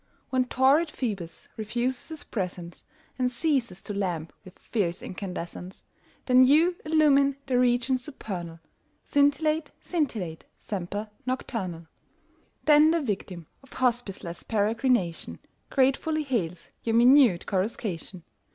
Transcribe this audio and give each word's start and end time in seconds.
When 0.31 0.45
torrid 0.45 0.89
Phoebus 0.89 1.47
refuses 1.57 2.07
his 2.09 2.23
presence 2.23 2.83
And 3.19 3.31
ceases 3.31 3.83
to 3.83 3.93
lamp 3.93 4.33
with 4.43 4.57
fierce 4.57 5.03
incandescence^ 5.03 5.83
Then 6.25 6.43
you 6.43 6.75
illumine 6.83 7.37
the 7.45 7.59
regions 7.59 8.05
supernal. 8.05 8.59
Scintillate, 9.03 9.69
scintillate, 9.79 10.45
semper 10.57 11.11
nocturnal. 11.27 11.85
Saintc 11.85 11.85
Margirie 11.85 12.57
4T7 12.57 12.65
Then 12.65 12.91
the 12.91 12.97
yictiin 13.15 13.45
of 13.61 13.69
hospiceless 13.69 14.43
peregrination 14.47 15.37
Gratefully 15.69 16.23
hails 16.23 16.69
your 16.83 16.95
minute 16.95 17.45
coruscation. 17.45 18.23